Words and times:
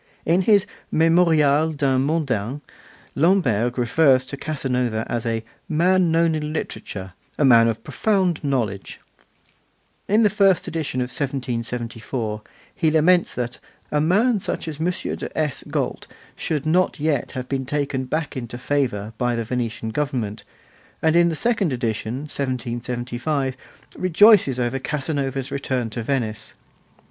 In 0.25 0.41
his 0.41 0.65
'Memorial 0.89 1.73
d'un 1.73 2.01
Mondain' 2.03 2.61
Lamberg 3.13 3.77
refers 3.77 4.25
to 4.25 4.35
Casanova 4.35 5.05
as 5.07 5.27
'a 5.27 5.43
man 5.69 6.09
known 6.11 6.33
in 6.33 6.51
literature, 6.53 7.13
a 7.37 7.45
man 7.45 7.67
of 7.67 7.83
profound 7.83 8.43
knowledge.' 8.43 8.99
In 10.07 10.23
the 10.23 10.31
first 10.31 10.67
edition 10.67 11.01
of 11.01 11.09
1774, 11.11 12.41
he 12.73 12.89
laments 12.89 13.35
that 13.35 13.59
'a 13.91 14.01
man 14.01 14.39
such 14.39 14.67
as 14.67 14.81
M. 14.81 14.87
de 14.89 15.37
S. 15.37 15.63
Galt' 15.69 16.07
should 16.35 16.65
not 16.65 16.99
yet 16.99 17.33
have 17.33 17.47
been 17.47 17.67
taken 17.67 18.05
back 18.05 18.35
into 18.35 18.57
favour 18.57 19.13
by 19.19 19.35
the 19.35 19.43
Venetian 19.43 19.89
government, 19.89 20.43
and 21.03 21.15
in 21.15 21.29
the 21.29 21.35
second 21.35 21.71
edition, 21.71 22.21
1775, 22.21 23.55
rejoices 23.97 24.59
over 24.59 24.79
Casanova's 24.79 25.51
return 25.51 25.91
to 25.91 26.01
Venice. 26.01 26.55